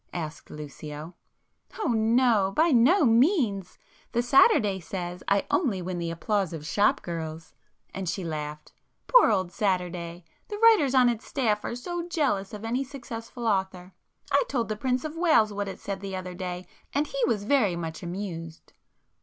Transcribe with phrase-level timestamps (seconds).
[0.15, 1.13] asked Lucio.
[1.79, 2.51] "Oh no!
[2.55, 3.77] By no means!
[4.13, 7.53] The 'Saturday' says I only win the applause of shop girls!"
[7.93, 13.45] and she laughed—"Poor old 'Saturday'!—the writers on its staff are so jealous of any successful
[13.45, 13.93] author.
[14.31, 16.65] I told the Prince of Wales what it said the other day,
[16.95, 18.73] and he was very much amused."